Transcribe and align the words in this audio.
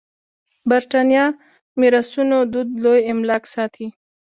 برېتانيه 0.69 1.25
میراثونو 1.79 2.37
دود 2.53 2.69
لوی 2.83 2.99
املاک 3.11 3.43
ساتي. 3.53 3.87